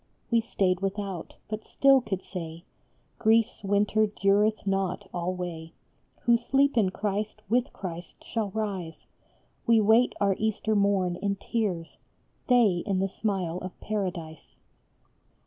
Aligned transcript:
We 0.31 0.41
stayed 0.41 0.79
without, 0.79 1.35
but 1.47 1.63
still 1.63 2.01
could 2.01 2.23
say," 2.23 2.63
Grief 3.19 3.45
s 3.45 3.63
winter 3.63 4.07
dureth 4.07 4.65
not 4.65 5.07
alway; 5.13 5.73
Who 6.21 6.37
sleep 6.37 6.75
in 6.75 6.89
Christ 6.89 7.43
with 7.49 7.71
Christ 7.71 8.15
shall 8.25 8.49
rise. 8.49 9.05
We 9.67 9.79
wait 9.79 10.15
our 10.19 10.35
Easter 10.39 10.73
morn 10.75 11.17
in 11.17 11.35
tears, 11.35 11.99
They 12.47 12.81
in 12.87 12.97
the 12.97 13.07
smile 13.09 13.59
of 13.59 13.79
Paradise." 13.79 14.57